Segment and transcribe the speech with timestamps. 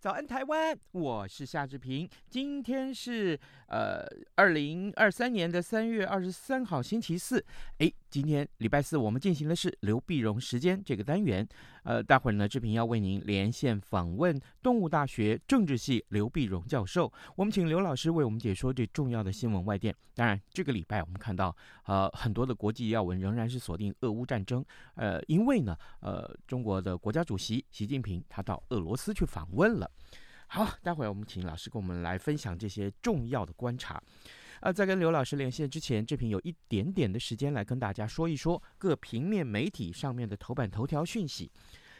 [0.00, 0.74] 早安，台湾！
[0.92, 2.08] 我是夏志平。
[2.30, 3.38] 今天是
[3.70, 7.44] 呃二零二三年的三月二十三号，星期四。
[7.78, 11.46] 诶，今天礼拜四，我们进行的是刘碧荣时间这个单元。
[11.84, 17.10] 呃，待会儿呢，志平要为您连线访问动物大学政治系刘碧荣教授。
[17.36, 19.94] 我们请刘老师为我们解说这重要的新闻外电。
[20.14, 24.62] 当然，这个礼拜我们看到呃很多的国际要闻仍然是锁定俄乌战争。
[24.96, 29.90] 呃，因为呢，呃，中国的国家主席习近平他到俄罗斯去访问了。
[30.52, 34.02] 好，待会儿我们请老师跟我们来分享这些重要的观察。
[34.58, 41.48] 啊，在跟刘老师连线之前，这平有一点点的时间来跟大家说一说各平面媒体上面的头版头条讯息。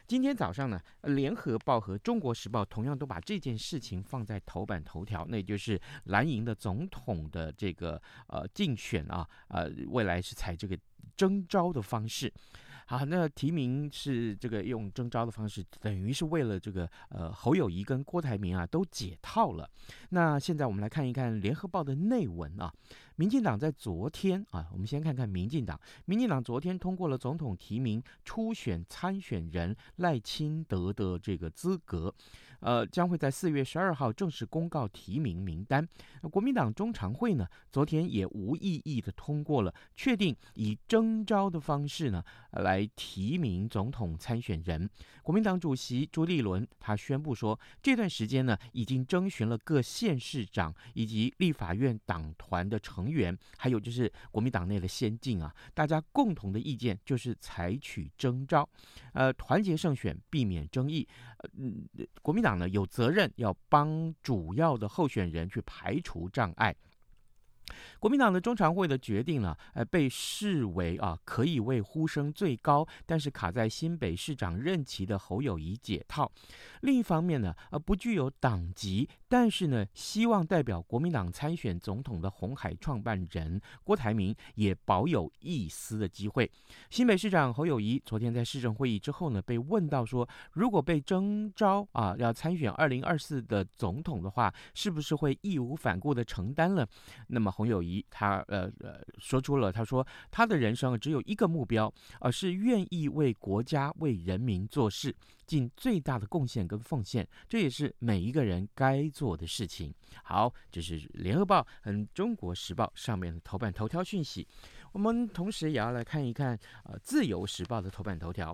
[0.08, 0.80] 今天早上呢，
[1.14, 10.76] 《联合报》和《中国时报》同样都把这件事情放在头版头条，那也就是蓝营的总统的这个呃竞选啊，呃，未来是采这个
[11.16, 12.34] 征召的方式。
[12.91, 19.70] 好，那提名是这个用征召的方式，等于是为了这个呃侯友谊跟郭台铭啊都解套了。
[20.08, 22.74] 那现在我们来看一看《联合报》的内文啊。
[23.20, 25.78] 民进党在昨天啊，我们先看看民进党。
[26.06, 32.14] 民进党昨天通过了总统提名初选参选人赖清德的这个资格，
[32.60, 35.86] 呃，将会在四月十二号正式公告提名名单。
[36.30, 44.89] 国民党中常会呢，昨天也无异议的通过了，确定以征召的方式呢来提名总统参选人。
[45.22, 53.36] 国民党主席朱立伦他宣布说，这段时间呢已经征询了各县市长以及立法院党团的成员。
[53.58, 58.68] 还有就是国民党内的先进啊，大家共同的意见就是采取征召，
[59.12, 61.06] 呃，团结胜选，避免争议。
[61.58, 61.86] 嗯，
[62.22, 66.74] 国民党呢有责任要帮主要的候选人去排除障碍。
[67.98, 76.31] 国民党的中常会的决定呢，呃，被视为啊可以为呼声最高，但是卡在新北市长任期的侯友宜解套。
[76.83, 86.51] 另一方面呢，呃，不具有党籍，但是呢，希望代表国民党参选总统的红海创办人郭台铭也保有一丝的机会。
[86.89, 96.87] 新北市长侯友宜昨天在市政会议之后呢，被问到说，如果被征召啊，要参选二零二四的总统的话，是不是会义无反顾的承担了？
[97.29, 105.14] 那么侯友宜他呃呃说出了，他说他的人生只有一个目标，而是愿意为国家为人民做事。
[105.46, 109.92] 尽最大的贡献跟奉献，这也是每一个人该做的事情。
[110.22, 114.46] 好，这是联合报和中国时报上面的头版头条讯息。
[114.92, 118.52] 我们同时也要来看一看，呃，自由时报的头版头条。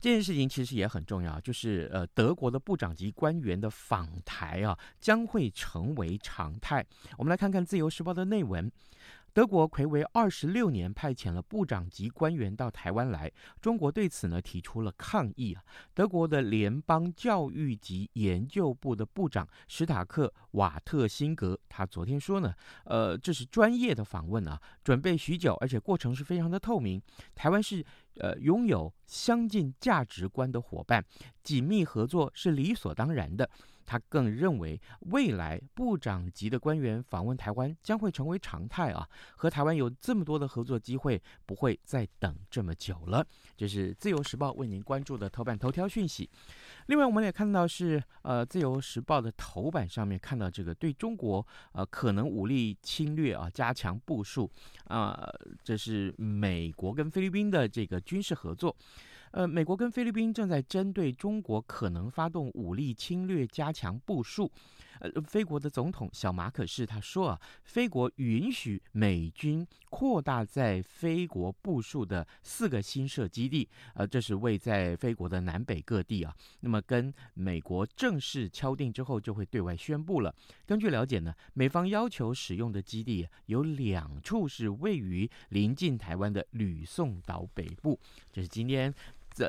[0.00, 6.84] 这件事情其实也很重要，就是呃，德国的部长级官员的访台啊，将会成为常态。
[7.16, 8.70] 我们来看看自由时报的内文。
[9.34, 13.30] 德国魁维二十六年派遣了部长级官员到台湾来，
[13.60, 15.62] 中国对此呢提出了抗议啊。
[15.94, 22.52] 德国的联邦教育及研究部的部长史塔克瓦特辛格，他昨天说呢，
[22.84, 27.00] 呃，这是专业的访问啊，准备许久，而且过程是非常的透明。
[27.36, 27.84] 台湾是
[28.18, 31.04] 呃拥有相近价值观的伙伴，
[31.42, 33.48] 紧密合作是理所当然的。
[33.88, 34.78] 他更认为，
[35.12, 39.08] 未来部长级的官员访问台湾将会成为常态啊！
[39.34, 43.26] 和台湾有这么多的合作机会，不会再等这么久了。
[43.56, 46.28] 这是自由时报为您关注的头版头条讯息。
[46.88, 54.50] 另外，我们也看到是呃，自由时报的头版上面看到这个对中国呃可能武力侵略啊，加强部署
[54.84, 55.26] 啊，
[55.64, 58.76] 这是美国跟菲律宾的这个军事合作。
[59.32, 64.50] 呃，美国跟菲律宾正在针对中国可能发动武力侵略加强部署。
[65.00, 76.34] 呃，菲国的总统小马可是他说啊，菲国允许美军扩大在菲国部署的四个新设基地，呃，这是位在菲国的南北各地啊。
[76.60, 80.34] 那么跟美国正式敲定之后，就会对外宣布了。
[80.66, 87.96] 根据了解呢，美方要求使用的基地有两处是位于临近台湾的吕宋岛北部。
[88.32, 88.92] 这是今天。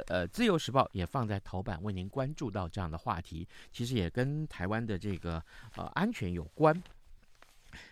[0.07, 5.43] 呃，《自由时报》也放在头版为您关注到这样的话题，其实也跟台湾的这个
[5.75, 6.81] 呃安全有关。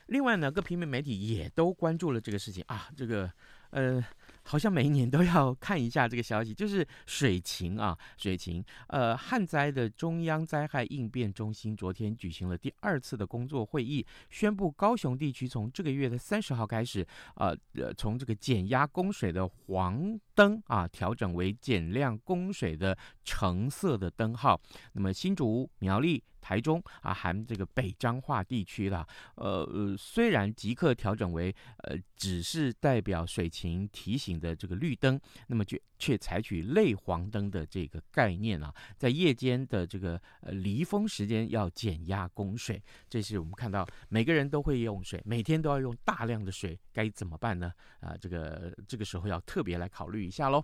[0.07, 3.31] 另外呢，各平面媒体也都关注了这个事情啊，这个
[3.71, 4.03] 呃。
[4.49, 8.63] 好像每一年都要看一下这个消息，就是水情啊，水情。
[8.87, 17.05] 呃，旱灾的中央灾害应变中心昨天举行了第二次的工作会议，宣布高雄地区从这个月的三十号开始，
[17.35, 22.95] 呃呃，从这个减压供水的黄灯啊，调整为减量供水的
[23.25, 24.61] 橙色的灯号。
[24.93, 26.23] 那么新竹、苗栗。
[26.39, 29.05] 台中啊，含这个北彰化地区了，
[29.35, 47.73] 呃，虽然即刻调整为呃，只是代表水情提醒的这个绿灯，那么却却采取类黄灯的这个概念啊，在夜间的这个呃离峰时间要减压供水，这是我们看到每个人都会用水，每天都要用大量的水，该怎么办呢？
[47.99, 50.63] 啊，这个这个时候要特别来考虑一下喽。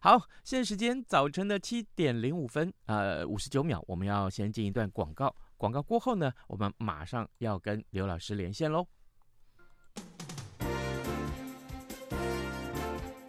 [0.00, 5.34] 好，现在时间早晨的七点零五分，呃，五十九秒，我们要先进一段广告。
[5.56, 8.86] 广告过后呢，我们马上要跟刘老师连线喽。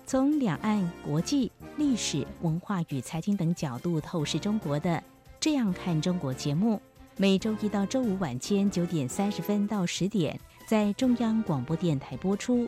[0.06, 4.89] 从两岸、国际、历史文化与财经等角度透视中国的
[5.39, 6.81] 《这样看中国》节目，
[7.18, 12.68] 每周一到周五晚间九点三十分到十点，在中央广播电台播出。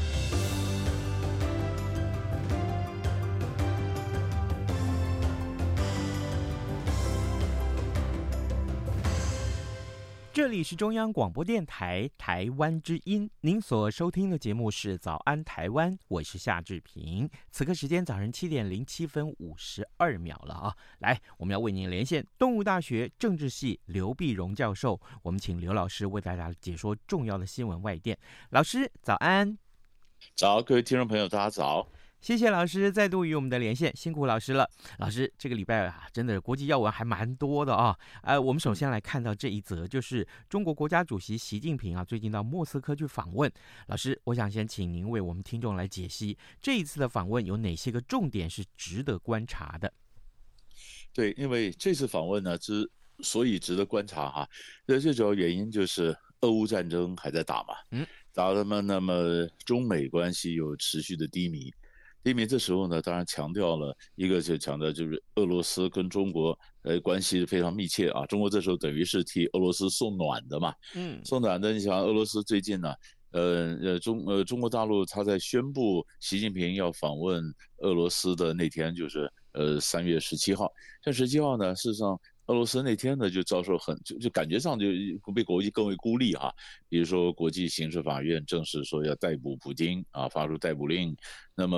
[10.41, 17.29] 这里是中央广播电台台湾之音，您所收听的节目是《早安台湾》，我是夏志平。
[17.51, 20.75] 此刻时间早上七点零七分五十二秒了啊！
[20.97, 28.17] 来，我们要为您连线东吴大学政治系刘碧荣教授，我们请刘老师为大家解说重要的新闻外电。
[28.49, 29.55] 老师，早安！
[30.33, 31.87] 早，各位听众朋友，大家早。
[32.21, 34.69] 谢谢老师再度与我们的连线，辛苦老师了。
[34.99, 37.97] 老师，这个礼拜啊，真的国际要闻还蛮多的啊。
[38.21, 43.51] 呃，我们首先来看到这一则，就是中国国家主席习近平啊，最近到莫斯科去访问。
[43.87, 49.91] 老师，我想先请您为我们听众来解析这一次的访问有哪些个重点是值得观察的。
[51.11, 52.87] 对，因为这次访问呢，之
[53.23, 54.49] 所以值得观察哈、啊，
[54.85, 61.73] 那最主要原因就是俄乌战争还在打嘛，嗯，打了嘛，那么中美关系又持续的低迷。
[62.23, 68.25] 低迷这时候呢，当然强调了一个，就强调就是俄罗斯跟中国呃关系非常密切啊。
[68.25, 71.73] 中国这时候等于是替俄罗斯送暖的嘛，嗯，送暖的。
[71.73, 72.93] 你想俄罗斯最近呢，
[73.31, 77.43] 呃呃中呃中国大陆他在宣布习近平要访问
[77.79, 80.71] 俄罗斯的那天，就是呃三月十七号。
[81.03, 82.19] 像十七号呢，事实上。
[82.51, 84.87] 俄罗斯那天呢，就遭受很就就感觉上就
[85.33, 86.53] 被国际更为孤立哈。
[86.89, 91.15] 比如说，国际刑事法院正式说要逮捕普京啊，发出逮捕令。
[91.55, 91.77] 那么，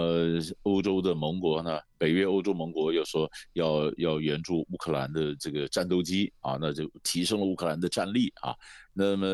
[0.63, 8.55] 欧洲的盟国呢，北约欧洲盟国又说要要援助乌克兰的这个战斗机啊，那就提升了乌克兰的战力啊。
[8.93, 9.27] 那么，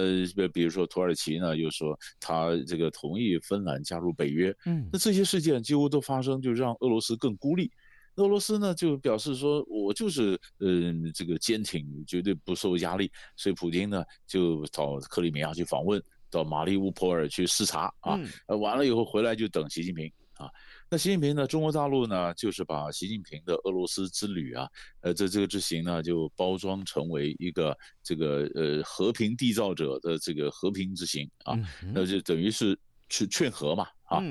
[0.51, 4.53] 比如说土耳其呢，又说他这个同意芬兰加入北约。
[4.65, 7.71] 嗯，那这些事件几乎都发生，就让俄罗斯更孤立。
[8.19, 13.09] 俄罗斯呢就表示说，我就是嗯、呃、这个坚挺，绝对不受压力。
[13.37, 18.19] 所以普京呢就到克里米亚去访问，到马里乌波尔去视察啊。
[18.47, 20.49] 呃、嗯，完了以后回来就等习近平啊。
[20.89, 24.67] 那习近平呢，中国大陆呢就是把习近平的俄罗斯之旅啊，
[24.99, 31.57] 呃，这这个之行呢就包装成为一个这个呃和平缔造者的这个和平之行啊。
[31.93, 34.21] 那就等于是去劝和嘛啊。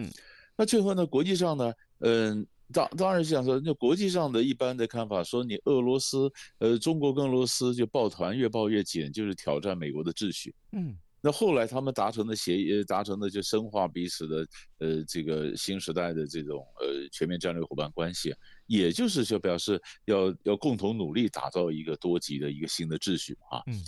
[0.57, 2.47] 那劝和呢，国际上呢，嗯。
[2.73, 10.55] 当当然是想说，那国际上的一般的看法说，你俄罗斯，呃，中国跟俄罗斯就抱团越抱越紧，就是挑战美国的秩序。
[10.73, 14.49] 嗯，那后来他们达成的协议，达成的就深化彼此的
[14.79, 18.35] 呃这个新时代的这种呃全面战略伙伴关系，
[18.67, 23.63] 也就是就表示要要共同努力打造一个多极的一个新的秩序啊。
[23.67, 23.83] 嗯。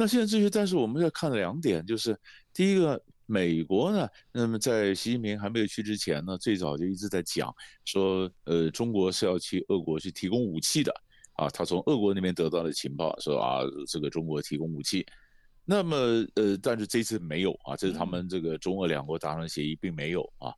[0.00, 2.16] 那现在秩序，但是我们要看两点，就是
[2.54, 7.54] 第一个，美国呢，那么在习近平还没有去之前呢，最早就一直在讲
[7.84, 10.90] 说，呃，中国是要去俄国去提供武器的
[11.34, 15.04] 啊，他从俄国那边得到的情报说啊，这个中国提供武器。
[15.62, 15.96] 那么，
[16.36, 20.50] 呃，但是这次没有啊，这是他们这个中俄两国达成协议，并没有啊。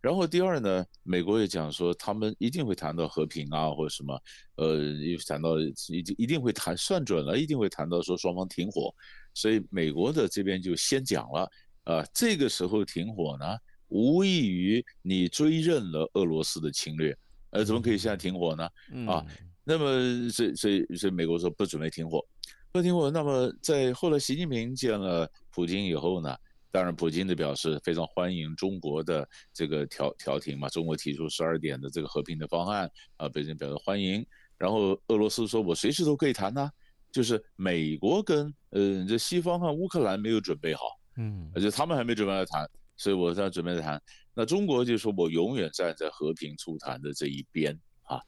[0.00, 4.22] 然后第二呢，美国也讲说，他们一定会谈到和平啊，或者什么，
[4.54, 8.94] 呃，又谈到一定一定会谈，算准了，一定会谈到说双方停火。
[9.34, 11.50] 所以美国的这边就先讲了，
[11.84, 13.44] 啊，这个时候停火呢，
[13.88, 17.16] 无异于你追认了俄罗斯的侵略，
[17.50, 18.68] 呃，怎么可以现在停火呢？
[19.06, 19.24] 啊，
[19.64, 22.24] 那么所以所以所以美国说不准备停火。
[22.70, 23.10] 不停火。
[23.10, 26.34] 那么在后来，习近平见了普京以后呢，
[26.70, 34.24] 当然普京的表示非常欢迎中国的这个调调停嘛，中国提出十二点的这个和平的方案啊，北京表示欢迎。
[34.56, 36.70] 然后俄罗斯说，我随时都可以谈呐，
[37.10, 40.82] 就是美国跟呃这西方和乌克兰没有准备好，
[41.16, 44.00] 嗯，而且他们还没准备来谈，所以我在准备来谈。
[44.34, 48.20] 那中国就说我永远站在和平促谈的这一边啊。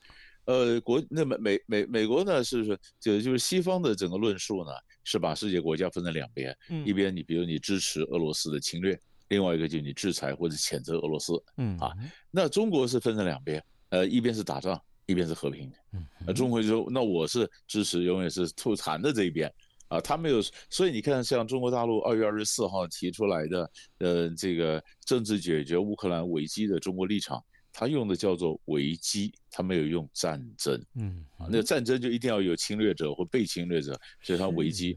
[0.46, 4.70] 呃，国那么美美美国呢，是是就就是西方的整个论述呢，
[5.02, 11.90] 是把世界国家分成两边，嗯、一边你比如你支持俄罗斯的侵略，另外一个就是你制裁或者谴责俄罗斯，嗯啊，
[12.30, 19.50] 那中国是分成两边，呃，一边是打仗，一边是和平，嗯，那中国就说那我是支持永远是促谈的这一边，
[19.88, 27.42] 啊，他没有，所以你看像中国大陆二月二十四号提出来的，呃，这个政治解决乌克兰危机的中国立场。
[27.76, 30.80] 他用的叫做危机，他没有用战争。
[30.94, 34.96] 嗯，啊，那战争就一定要有侵略者或被侵略者，所以他危机。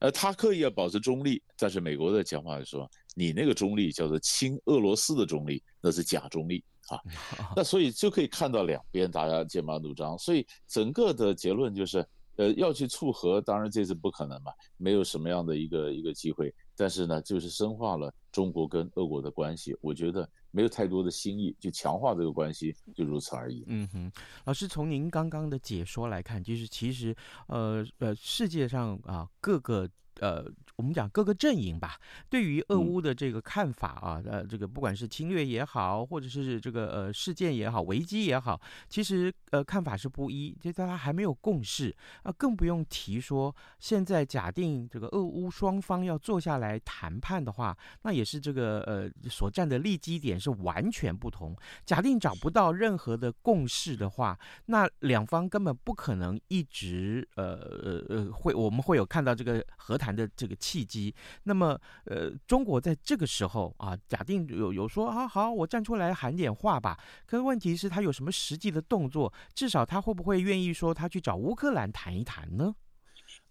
[0.00, 6.98] 呃，他刻意要保持中立，但是美国的讲法是说，你那个中立叫做亲俄罗斯的中立，那是假中立啊。
[7.54, 12.04] 那所以就可以看到两边大家剑拔弩张，所以整个的结论就是，
[12.36, 16.54] 呃，要去促和，当然这是不可能嘛，没有什么样的一个一个机会。
[16.76, 23.64] 但是呢，就是深化了中国跟俄国的关系，我觉得没有太多的新意，就强化这个关系，就如此而已。
[23.66, 24.12] 嗯哼，
[24.44, 27.16] 老师从您刚刚的解说来看，就是其实，
[27.48, 29.88] 呃呃，世界上啊各个。
[30.20, 30.44] 呃，
[30.76, 31.98] 我们讲各个阵营吧，
[32.30, 38.58] 对于俄乌的这个看法啊，呃，这个不管是侵略也好，或者是这个呃事件也好，危机也好，
[38.88, 51.54] 其实呃看法是不一，就大家还没有共识啊，更不用提说现在假定这个俄乌双方要坐下来谈判的话，那也是这个呃所站的立基点是完全不同。
[51.84, 60.05] 假定找不到任何的共识的话，那两方根本不可能一直呃呃呃会我们会有看到这个和谈。
[60.06, 66.96] 谈的这个契机，那么呃，中国在这个时候啊，假定有有说啊，好，我站出来喊点话吧。
[67.26, 69.32] 可是问题是，他有什么实际的动作？
[69.52, 72.72] 至少他会不会愿意说他去找乌克兰谈一谈呢？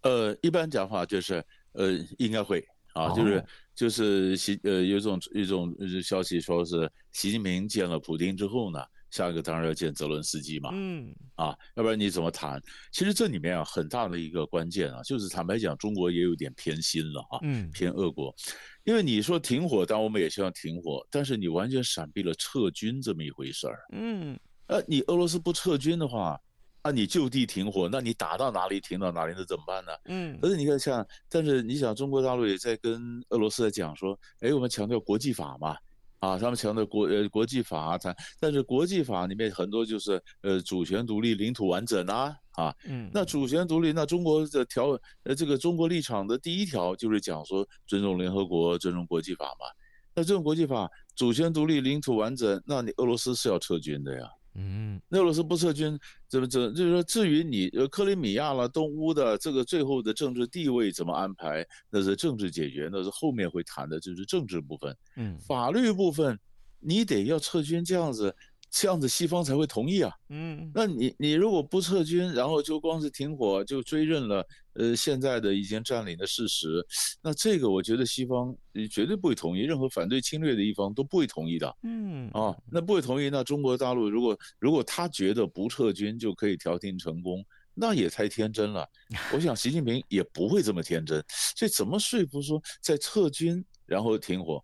[0.04, 1.44] 呃，一般讲话就是
[1.74, 3.46] 呃，应该会啊，就是、哦、
[3.76, 8.80] 就是习呃，有一种一种消息说是习近平见了普京之后呢。
[9.16, 12.62] 下一个当然要见泽伦斯基嘛，嗯，啊，要不然你怎么谈？
[12.92, 18.36] 其实这里面啊，很大的一个关键啊，就是坦白讲，中国也有点偏心了啊，嗯，偏俄国，
[18.84, 26.38] 因为你说停火，但我们也希望停火，但是你完全闪避了撤军这么一回事儿，嗯，呃，你俄罗斯不撤军的话，
[26.82, 29.94] 啊，你就地停火，那你打到哪里停到哪里，那怎么办呢？
[30.08, 35.78] 嗯，可是你看像，但是你想，中国大陆也在跟俄罗斯在讲说，哎，我们强调国际法嘛。
[36.26, 49.68] 啊，他们强调国呃国际法，它，但是国际法里面很多就是呃主权独立、领土完整啊啊，嗯，那主权独立，那中国的条呃这个中国立场的第一条就是讲说尊重联合国、尊重国际法嘛，
[50.16, 54.28] 那这种国际法，主权独立、领土完整，那你俄罗斯是要撤军的呀。
[54.56, 64.98] 嗯，那俄罗斯不撤军，怎么怎就是说，至于你呃克里米亚了、东乌的这个最后的政治地位怎么安排，那是政治解决，那是后面会谈的，就是政治部分。
[65.18, 66.40] 嗯，法律部分，
[66.80, 68.34] 你得要撤军这样子。
[68.78, 76.86] 这样子西方才会同意啊，嗯，那你你如果不撤军，然后就光是停火就追认了，呃，现在的已经占领的事实，
[77.22, 78.54] 那这个我觉得西方
[78.92, 88.86] 绝对不会同意，任何反对侵略的一方都不会同意的，嗯，啊，那不会同意，那中国大陆如果如果他觉得不撤军就可以调停成功，那也太天真了，
[89.32, 91.24] 我想习近平也不会这么天真，
[91.56, 94.62] 所以怎么说服说在撤军然后停火？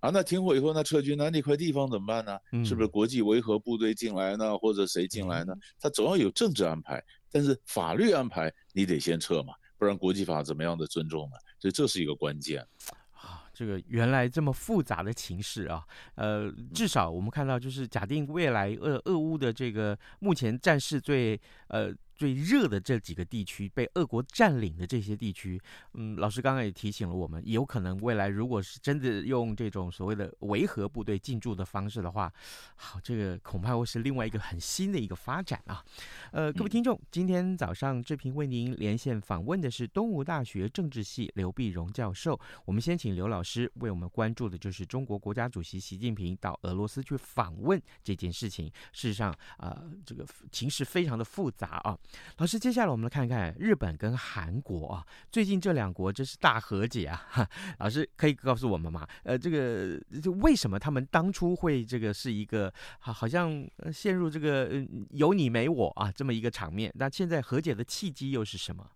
[0.00, 2.38] 啊，那停火以后，那撤军，那那块地方怎么办呢？
[2.64, 5.52] 是不是国际维和部队进来呢，或者谁进来呢？
[5.80, 7.02] 他总要有政治安排，
[7.32, 11.36] 但是法律安排你得先撤嘛，不然国际法怎么样的尊重呢？
[11.58, 12.64] 所以这是一个关键。
[13.52, 21.92] 这个原来这么复杂的情势啊，呃，至少我们看到就是假定未来俄俄乌的这个目前战事最呃。
[22.18, 25.58] 最热的这几个地区被俄国占领的这些地区，
[25.94, 32.30] 嗯，老师刚刚也提醒了我们，有可能未来如果是真的用这种所谓的维和部队进驻的方式的话，
[32.74, 35.84] 好，这个恐怕会是另外一个很新的一个发展啊。
[36.32, 42.38] 呃，各位听众，今天早上志平为您连线访问的是东吴大学政治系刘碧荣教授。
[42.64, 48.66] 我们先请刘老师为我们关注的就是中国国家主席习近平到俄罗斯去访问这件事情。
[48.92, 51.96] 事实上，啊、呃，这个情势非常的复杂啊。
[52.38, 57.26] 老师，接下来我们来看看日本跟韩国啊，最近这两国真是大和解啊！
[57.30, 59.06] 哈，老师可以告诉我们吗？
[59.24, 64.70] 呃，这个就为什么他们当初会这个是一个好，好像陷入这个
[65.10, 66.92] 有你没我啊这么一个场面？
[66.94, 68.88] 那现在和解的契机又是什么？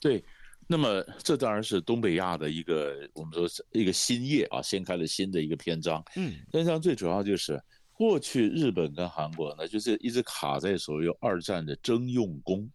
[0.00, 0.22] 对，
[0.66, 6.04] 那么这当然是东北亚的一个我们说是一个新页啊，掀开了新的一个篇章。
[6.16, 7.62] 嗯，篇章最主要就是。
[8.00, 12.66] 过去日本跟韩国呢，就是一直卡在所谓二战的征用工，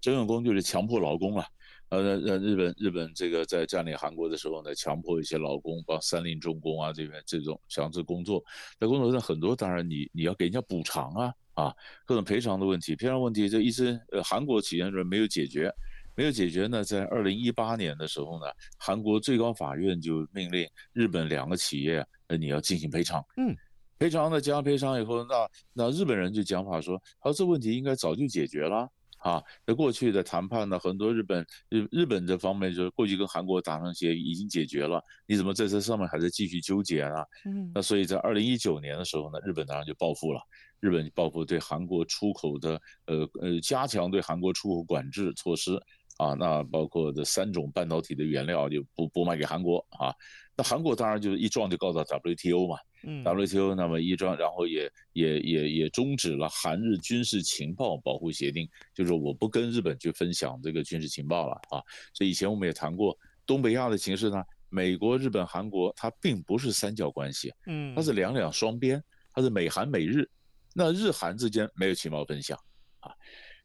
[0.00, 1.44] 征用工就是强迫劳工了。
[1.88, 8.40] 呃，让日本日本这个在占领韩国的时候呢，强迫一些劳工，帮三菱重工啊这边这种强制工作，
[8.78, 15.74] 在工作上很多，当然你你要给人家补偿啊啊，各种赔偿的问题，赔偿问题就一直呃韩国企业人没有解决，
[16.14, 18.46] 没有解决呢，在二零一八年的时候呢，
[18.78, 23.56] 韩国最高法院就命令日本两个企业呃你要进行赔偿，嗯。
[23.98, 28.88] 赔偿呢，加上赔偿以后，那那日本人就讲法说，他说这问题应该早就解决了
[29.18, 29.42] 啊。
[29.66, 37.16] 那过去的谈判呢，很多日本日日本这方面就是过去跟韩国达成协议已经解决了，你怎么在这上面还在继续纠结呢？
[37.46, 40.40] 嗯，那所以在二零一九年的时候呢，日本当然就报复了，
[40.78, 45.74] 日本报复对韩国出口的呃呃加强对韩国出口管制措施
[46.18, 50.14] 啊，那包括这三种半导体的原料就不不卖给韩国啊。
[50.56, 61.82] 那韩国当然就是一撞就告到 WTO 嘛，嗯，WTO 那么一桩，然后也也也也终止了韩日军事情报保护协定，就是我不跟日本去分享这个军事情报了啊。
[62.12, 70.28] 所以以前我们也谈过东北亚的形势呢，美国、日本、韩国它并不是三角关系，嗯，它是两两双边，它是美韩美日，
[70.74, 72.58] 那日韩之间没有情报分享
[73.00, 73.12] 啊。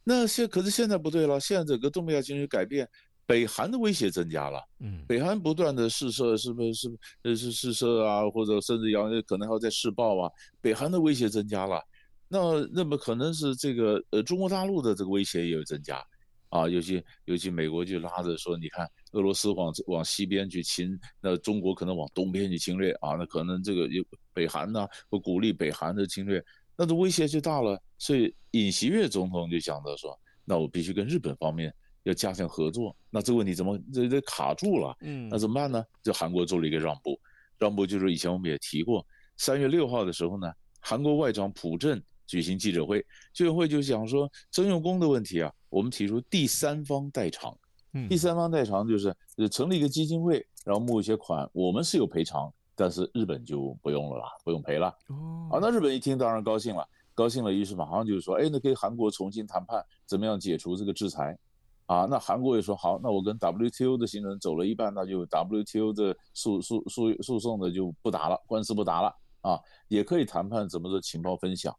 [0.04, 2.88] 那现可是现在不对了，现在整个东北亚形势改变。
[3.26, 6.90] 北韩的威胁增加了，嗯，北韩不断的试射，是不是是
[7.24, 10.32] 呃是试射啊，或者甚至要可能还要再试爆啊？
[10.60, 11.82] 北韩的威胁增加了，
[12.28, 12.40] 那
[12.74, 16.04] 那么可能是这个呃中国大陆的这个威胁也有增加，
[16.50, 26.44] 啊，尤其尤其美国就拉着说，你看俄罗斯往往西边去侵，那中国可能往东边去侵略啊，那可能这个有北韩呢会鼓励北韩的侵略，
[26.76, 31.74] 那这威胁就大了，所以尹锡悦总统就想着说，那我必须跟日本方面。
[32.04, 34.96] 要加强合作，那这个问题怎么这这卡住了？
[35.02, 35.84] 嗯，那怎么办呢？
[36.04, 37.20] 就韩国做了一个让步，
[37.58, 39.06] 让步就是以前我们也提过，
[39.38, 47.58] 三月六号的时候呢，韩国外长朴正举行记者会，记者会就讲说征用工的问题啊，我们提出第三方代偿，
[47.94, 49.16] 嗯，第三方代偿就是
[49.50, 54.88] 成立一个基金会，然后募一些款，我们是有赔偿，但是日本就不用了啦，不用赔了。
[55.08, 56.86] 哦，啊，那日本一听当然高兴了，
[57.16, 61.38] 高兴了，于是马上就说，哎，那跟韩国重新谈判，怎么样解除这个制裁？
[61.86, 71.76] 啊，那韩国也说好，那我跟 WTO 的行程走了一半，那就 WTO 的诉诉诉诉讼的就不打了，官司不打了啊，也可以谈判怎么做情报分享。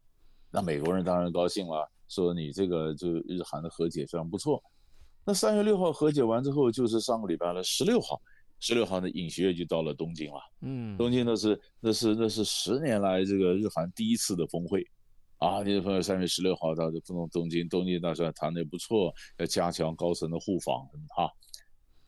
[0.51, 4.63] 那美国人当然高兴了，说你这个就日韩的和解非常不错。
[5.25, 8.21] 那三月六号和解完之后，就是上个礼拜的，十六号，
[8.61, 10.41] 十六号呢，尹锡悦就到了东京了。
[10.61, 14.87] 嗯，东京那是那是那是十年来这个日韩第一次的峰会。
[15.39, 21.31] 啊，你的朋友三月十六号到这东东京，东京大算谈的也不错，要加强高层的互访哈。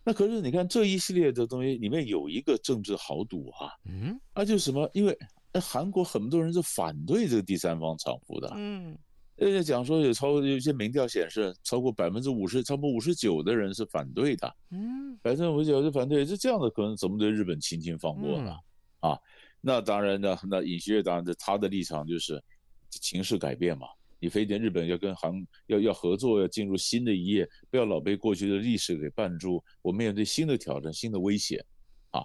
[0.02, 4.88] 那可是你看这一系列的东西里面有一个政治豪赌啊，嗯，那就是什么？
[4.94, 5.18] 因为
[5.60, 8.96] 韩国很多人是反对这个第三方厂服的，嗯，
[9.34, 18.56] 人家讲说有超有些民调显示超过百分之五十，超过五十九的人是反对的，嗯，百分之五十九是反对，就这样的，可能怎么对日本轻轻放过呢？
[19.00, 19.18] 嗯、啊，
[19.60, 22.42] 那当然呢，那尹锡悦当然的他的立场就是。
[22.90, 23.86] 情势改变嘛，
[24.18, 25.32] 你非得日本要跟韩
[25.66, 29.62] 要要合作，要进入新的一页，不要老被过去的历史给绊住。
[29.82, 31.62] 我面对新的挑战、新的威胁，
[32.10, 32.24] 啊，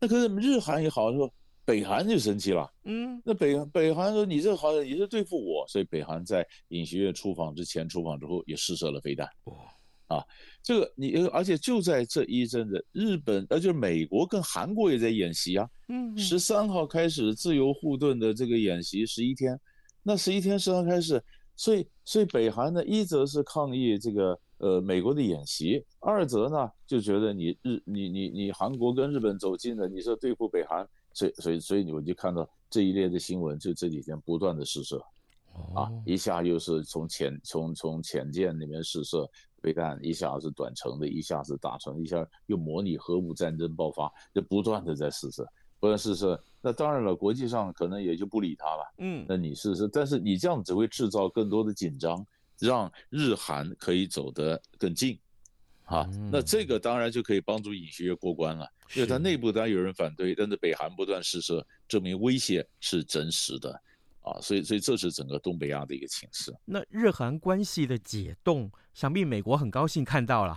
[0.00, 1.32] 那可是日韩也好说，
[1.64, 9.28] 北韩就生气了，嗯，那北北韩说你这好像也是对付我，所以北韩在尹锡悦出访之前、出访之后也试射了飞弹，
[10.06, 10.22] 啊，
[10.62, 19.58] 这个你而且就在这一阵子，日本而且美国跟韩国也在演习啊，嗯，十三号开始自由护盾的这个演习十一天。
[20.06, 21.20] 那十一天十号开始，
[21.56, 35.02] 所以所以北韩呢，一则是抗议这个呃美国的演习；二则呢就觉得你日你你你韩国跟日本走近了，你说对付北韩，所以所以所以你我就看到这一列的新闻，就这几天不断的试射，
[35.74, 39.26] 啊，一下又是从潜从从潜舰里面试射
[39.62, 45.48] 飞弹，一下是短程的，一下是大程，一下又模拟核武战争爆发，就不断的在试射。
[45.80, 48.94] 不断试射，那当然了，国际上可能也就不理他了。
[48.96, 52.26] 嗯，那你试试，但是你这样只会制造更多的紧张，
[52.58, 55.18] 让日韩可以走得更近，
[55.84, 63.70] 啊，那这个当然就可以帮助尹锡悦过关了，因为他内部当然有人反对，但是北韩不断试射，证明威胁是真实的，
[64.22, 66.50] 啊，所以所以这是整个东北亚的一个情势。
[66.64, 70.56] 那日韩关系的解冻，想必美国很高兴看到了。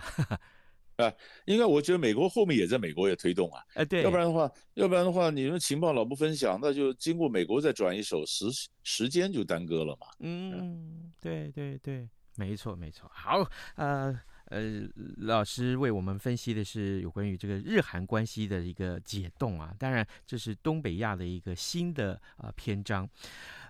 [0.98, 1.12] 啊，
[1.46, 8.46] 应该我觉得美国后面也在美国也推动啊，哎对，要不然的话，要不然的话，你们情报老不分享，那就经过美国再转一手，时
[8.82, 10.08] 时间就耽搁了嘛。
[10.18, 13.08] 嗯，对对对，没错没错。
[13.14, 23.08] 好，呃呃，老师为我们分析的是有关于这个日韩关系的一个解冻啊，当然这是东北亚的一个新的呃篇章。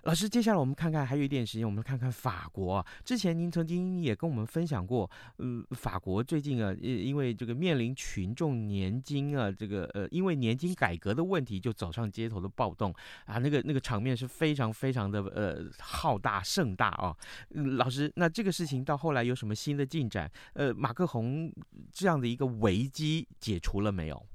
[0.03, 2.85] 老师，接下来我们看看，还有一点时间，我们看看法国。
[3.03, 5.09] 之前您曾经也跟我们分享过，
[5.39, 12.93] 嗯，法国最近啊，因因为这个面临群众年金啊，这个呃，因为年金改革的问题，就走上街头的暴动
[13.25, 17.15] 啊，那个那个场面是非常非常的呃浩大盛大啊。
[17.49, 20.31] 嗯，老师，那这个事情到后来有什么新的进展？
[20.53, 21.51] 呃，马克宏
[21.91, 24.25] 这样的一个危机解除了没有？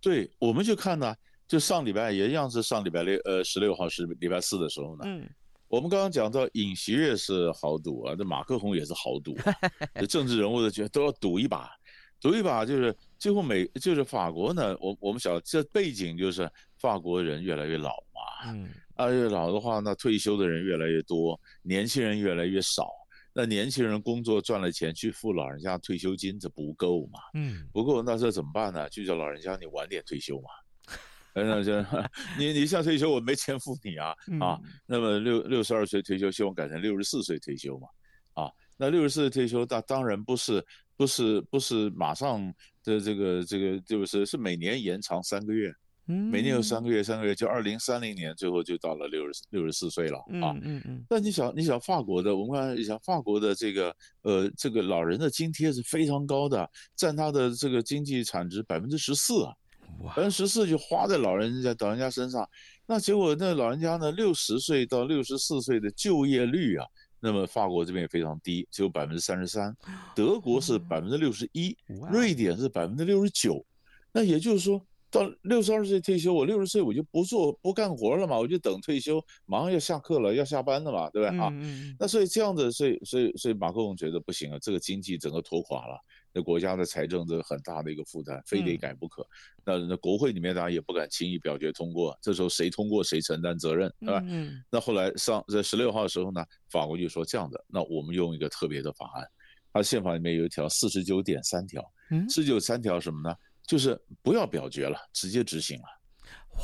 [0.00, 1.14] 对，我们就看呢。
[1.50, 5.02] 就上礼拜也一样是上礼拜六，呃，十六号是礼拜四的时候呢。
[5.04, 5.28] 嗯，
[5.66, 9.36] 我们刚刚讲到尹锡悦是豪赌啊，这马克宏也是豪赌，
[9.98, 11.68] 这政治人物的觉得都要赌一把，
[12.20, 22.92] 赌一把就是最后美就是法国呢，我我们晓得这背景就是法国人越来越老嘛，嗯，啊越老的话，那退休的人越来越多，年轻人越来越少，
[23.32, 28.88] 那年轻人工作赚了钱去付老人家退休金，这不够嘛，嗯，不够那这怎么办呢？
[28.88, 30.48] 就叫老人家你晚点退休嘛。
[31.34, 31.72] 那就
[32.38, 34.58] 你你像退休，我没钱付你啊啊！
[34.86, 37.88] 那么六六十二岁退休，希望改成六十四岁退休嘛
[38.34, 38.50] 啊？
[38.76, 40.64] 那六十四岁退休，那当然不是
[40.96, 42.42] 不是不是马上
[42.82, 45.72] 的这个这个就是是每年延长三个月，
[46.06, 50.56] 每年有三个月三个月，就二零三零年最后就到了六十六十四岁了啊！
[50.62, 51.04] 嗯嗯。
[51.08, 59.54] 那你想你想法国的，我们想法国的这个呃这个老人的津贴是非常高的，占他的这个经济产值百分之十四啊。
[60.06, 62.48] 百分之十四就花在老人家老人家身上，
[62.86, 66.86] 那结果那老人家呢，六十岁到六十四岁的就业率啊，
[67.20, 69.76] 那么法国这边也非常低，只有百分之三十三，
[70.14, 71.76] 德国是百分之六十一，
[72.10, 73.64] 瑞典是百分之六十九，
[74.12, 81.52] 那也就是说到六十二岁退休，我六十岁我就不做不干活了嘛，我就等退休，马上要下课了，要下班了嘛，对不对啊？
[81.98, 86.00] 那所以这样子，所以所以所以马克龙觉得不行啊，这个经济整个拖垮了。
[86.32, 89.22] 那国家的财政这个很大的一个负担，非得改不可。
[89.22, 89.28] 嗯、
[89.64, 94.22] 那那国会里面当然也不敢轻易表决通过，这时候谁通过谁承担责任，对吧？
[94.26, 94.62] 嗯。
[94.70, 99.28] 那后来上在十六号的时候呢，法国就说这样的，那我们用一个特别的法案，
[99.72, 101.82] 它宪法里面有一条四十九点三条，
[102.28, 103.34] 四十九三条什么呢？
[103.66, 105.84] 就是不要表决了，直接执行了。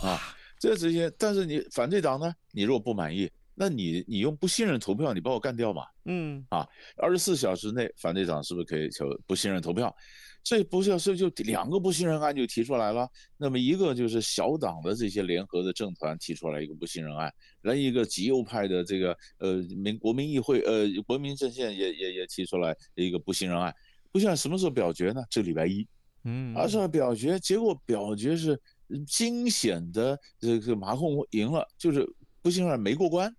[0.03, 0.21] 哇，
[0.61, 3.31] 这个执行，但是你反对党呢，你如果不满意。
[3.59, 5.83] 那你你用不信任投票，你把我干掉嘛？
[6.05, 9.95] 嗯啊，二十四小时内反对党是不是可以求不信任投票？
[10.43, 13.09] 这不是要是就两个不信任案就提出来了。
[13.37, 23.75] 那么一个就是小党的这些联合的政团提出来一个不信任案，另一个极右派的这个呃民国民议会呃国民阵线也也也提出来一个不信任案。
[24.13, 25.21] 不信任什么时候表决呢？
[25.29, 25.85] 这礼拜一，
[26.23, 28.61] 嗯，二十号表决，结果表决是
[29.05, 32.09] 惊险的，这个马克宏赢了，就是
[32.41, 33.35] 不信任案没过关。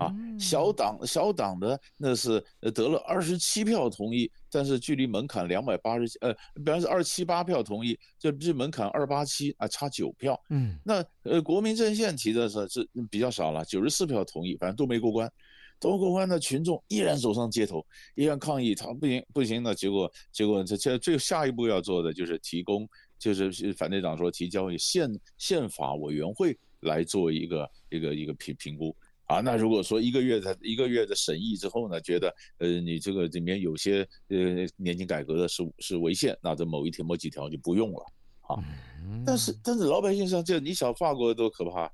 [0.00, 2.42] 啊，小党小党的那是
[2.74, 10.40] 得了二十七票同意，但是距离门槛两百八十呃，比方说二七八票同意，这这门槛二八七啊，差九票。
[10.48, 15.30] 嗯，那呃国民阵线提的是是比较少了，九十四票同意，反正都没过关，
[15.78, 17.84] 都过关的群众依然走上街头，
[18.14, 28.96] 依然抗议，他不行不行的结果结果这这最下一步要做的就是提供，就是反对党说提交给宪宪法委员会来做一个一个一个评评估。
[29.30, 34.36] 啊，那如果说一个月的一个月的审议之后呢，觉得呃你这个里面有些呃
[34.76, 38.04] 年金改革的是是违宪，那这某一条某几条就不用了
[38.48, 38.58] 啊。
[39.24, 41.88] 但是但是老百姓上这你想法国多可怕，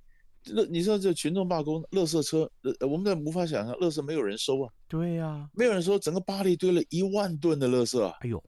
[0.47, 4.73] 那你说这群众罢工，垃圾车，呃我们在无法想象，垃圾没有人收啊。
[4.89, 8.03] 对呀、啊，没有人收，整个巴黎堆了一万吨的垃圾。
[8.03, 8.43] 哎呦，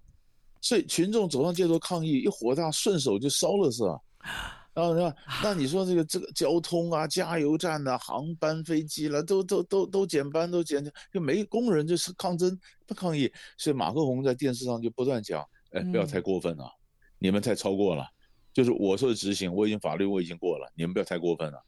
[0.62, 4.00] 所以群众走上街头抗议，一火大顺手就烧垃圾啊。
[4.78, 5.12] 然后那
[5.42, 16.78] 那你说这个这个交通啊，加油站呐、啊，航班飞机了，都都都都减班都减，就没工人就是抗争不抗议，所以马克宏在电视上就不断讲，哎，不要太过分了，嗯、
[17.18, 18.06] 你们太超过了，
[18.52, 21.60] 就是我说的执行，我已经法律我已经过了，你们不要太过分了，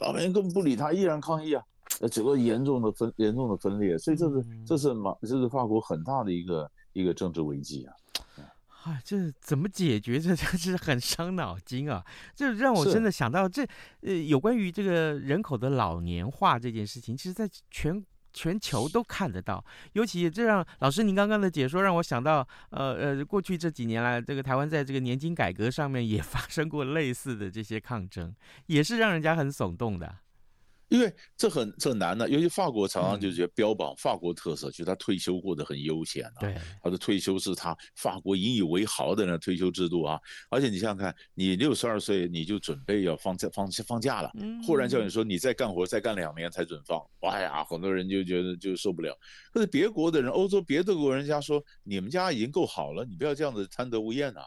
[0.00, 1.62] 老百姓根本不理他，依然抗议啊，
[2.10, 7.94] 整个严重的分严重的分裂，所以这是这是马这是法国很大的一个一个政治危机啊。
[8.84, 10.18] 啊，这怎么解决？
[10.18, 12.02] 这真是很伤脑筋啊！
[12.34, 13.62] 这让我真的想到这，
[14.00, 19.62] 呃，有关于这个人口的老年化这件事情，其实在全全球都看得到。
[19.92, 28.34] 尤其这让老师您刚刚的解说让我想到，呃呃，过去这几年来，这个台湾在这个年金改革上面也发生过类似的这些抗争，
[28.66, 30.16] 也是让人家很耸动的。
[30.90, 36.40] 因为这很这很难的，尤其法国常常就觉得标榜法国特色，就是他退休过得很悠闲啊。
[36.40, 40.20] 对，他的退休是他法国引以为豪的那退休制度啊。
[40.50, 44.30] 而且你想想看，你六十二岁你就准备要放假放放假了，
[44.66, 49.16] 忽然叫你说你再干活再干两年才准放，哇呀，很多人就觉得就受不了。
[49.52, 54.40] 可是别国的人，欧洲别的国人家说，你们家已经够好了，你不要这样子贪得无厌呐。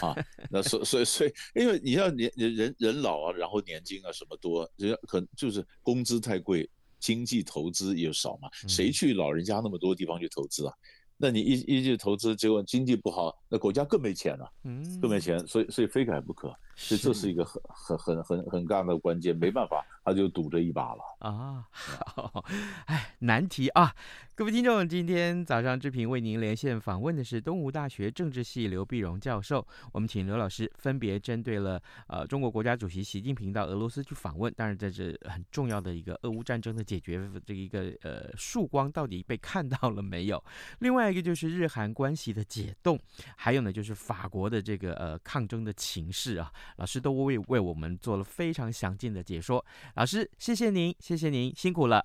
[0.00, 0.14] 啊，
[0.50, 6.68] 那所所以所以，因为你要年人人人老啊，然后年金啊什么多，人家可能就是工资太贵，
[6.98, 10.74] 经济投资也少嘛，谁去老人家那么多地方去投资啊？
[11.16, 22.44] 那你一一去投资，结果经济不好，那国家更没钱了，嗯，更没钱，所以所以非改不可，所以这是一个很很很很很尬的关键，没办法，他就赌这一把了啊，好，
[22.86, 23.94] 哎，难题啊。
[24.34, 29.64] 各位听众，今天早上志平为您连线访问的是东吴大学政治系刘碧荣教授。
[29.92, 40.42] 我们请刘老师分别针对了呃中国国家主席习近平到俄罗斯去访问，当然在这很重要的一个俄乌战争的解决这一个呃曙光到底被看到了没有？
[40.80, 42.98] 另外一个就是日韩关系的解冻，
[43.36, 49.64] 还有呢就是法国的这个呃抗争的情势啊，老师都为为我们做了非常详尽的解说。
[49.94, 52.04] 老师，谢谢您，谢谢您，辛苦了，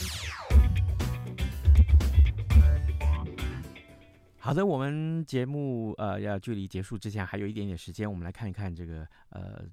[4.43, 9.63] 好的，我们节目呃要距离结束之前还有一点点时间，我们来看一看这个呃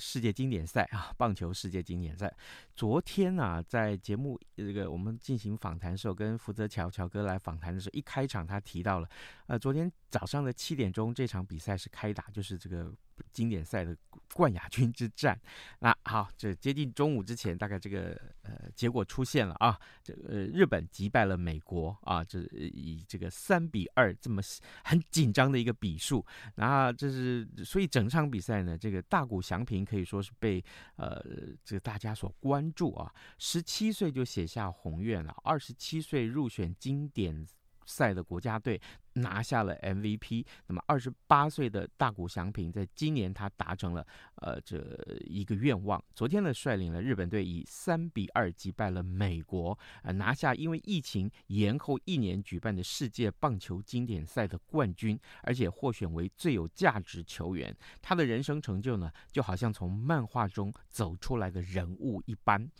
[0.00, 2.34] 世界经典赛啊，棒球世界经典赛。
[2.74, 9.08] 昨天啊，在节目这个我们进行访谈的时候，跟福泽乔乔哥来访谈的时候，一开场他提到了，
[9.46, 12.92] 呃，昨天早上的七点钟这场比赛是开打，就是这个。
[13.32, 13.96] 经典赛的
[14.34, 15.40] 冠亚军之战，
[15.78, 18.10] 那好，这接近中午之前，大概这个
[18.42, 24.42] 呃结果出现了啊，这呃日本击败了美国啊，这以这个三比二这么
[24.84, 26.22] 很紧张的一个比数，
[26.56, 30.62] 那这是所以整场比赛呢，这个大谷翔平可以说是被
[30.96, 31.18] 呃
[31.64, 37.46] 这个大家所关注啊，十七岁就写下宏愿了，二十七岁入选经典
[37.86, 38.78] 赛的国家队。
[39.18, 44.06] 拿下了 MVP，那么二十八岁的大谷翔平在今年他达成了
[44.42, 44.78] 呃这
[45.24, 46.04] 一个愿望。
[46.14, 57.74] 昨天呢，率领了日本队以三比二击败了美国，呃拿下因为疫情延后一年举办的世界棒球经典赛的冠军，而且获选为最有价值球员。
[58.02, 62.70] 他的人生成就呢，就好像从漫画中走出来的人物一般。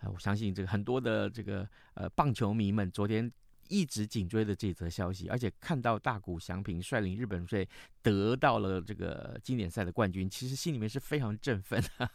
[0.00, 3.32] 呃，我相信这个很多的这个呃棒球迷们昨天。
[3.68, 7.68] 一直紧追的这则消息，而且看到大谷翔平率领日本队
[8.10, 12.10] 得到了这个经典赛的冠军，其实心里面是非常振奋的。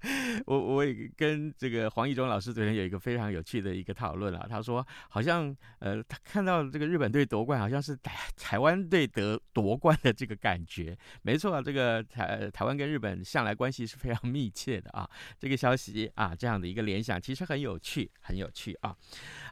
[0.46, 10.96] 我我也跟这个黄义中老师昨天有一个非常有趣的一个讨论啊，他说好像呃他看到这个日本队夺冠，好像是台台湾队得夺冠的这个感觉。
[11.22, 15.08] 没错啊，这个台台湾跟日本向来关系是非常密切的啊。
[15.36, 18.94] 这个消息啊，这样的一个联想其实很有趣，很有趣啊。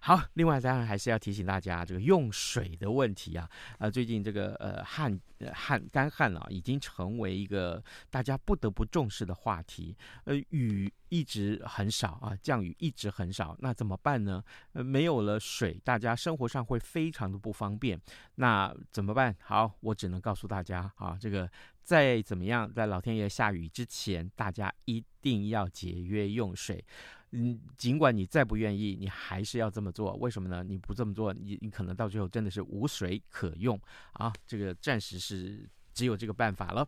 [0.03, 5.19] 好，另外当然还是要提醒大家这个用水的问题啊，呃最近这个呃旱
[5.55, 9.97] 旱干旱啊，已经成为一个大家不得不重视的话题。
[10.25, 14.43] 呃雨一直很少啊，降雨一直很少，那怎么办呢？
[14.73, 18.01] 呃，没有了水，大家生活上会非常的不方便。
[18.37, 19.35] 那怎么办？
[19.41, 21.49] 好，我只能告诉大家啊，这个
[21.83, 26.85] 再怎么样，在老天爷下雨之前，大家一定要节约用水。
[27.31, 30.15] 嗯，尽管你再不愿意，你还是要这么做。
[30.17, 30.65] 为什么呢？
[30.65, 33.81] 你不这么做，你你可能到最后真的是无水可用
[34.15, 34.33] 啊。
[34.45, 35.69] 这个暂时是。
[35.97, 36.87] 只有这个办法了。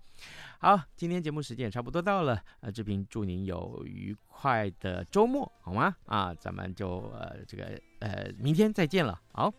[0.61, 5.97] 好，今天节目时间也差不多到了，呃，志平祝您有愉快的周末，好吗？
[6.05, 9.53] 啊，咱们就呃这个呃明天再见了，好。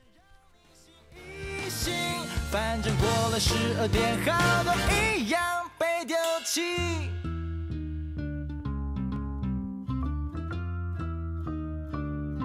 [2.52, 4.74] 反正过了十二点，好多
[5.18, 7.29] 一样被丢弃。